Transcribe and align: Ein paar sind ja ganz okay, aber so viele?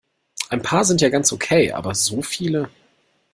Ein 0.49 0.63
paar 0.63 0.83
sind 0.83 1.01
ja 1.01 1.09
ganz 1.09 1.31
okay, 1.31 1.73
aber 1.73 1.93
so 1.93 2.23
viele? 2.23 2.71